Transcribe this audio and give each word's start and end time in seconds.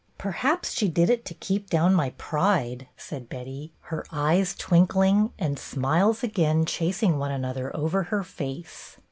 "Perhaps 0.31 0.71
she 0.71 0.87
did 0.87 1.11
it 1.11 1.25
to 1.25 1.35
keep 1.35 1.69
down 1.69 1.93
my 1.93 2.09
pride," 2.17 2.87
said 2.97 3.29
Betty, 3.29 3.71
her 3.93 4.03
eyes 4.11 4.55
twinkling 4.55 5.31
and 5.37 5.59
smiles 5.59 6.23
again 6.23 6.65
chasing 6.65 7.19
one 7.19 7.31
another 7.31 7.69
over 7.77 8.01
her 8.05 8.23
face. 8.23 8.97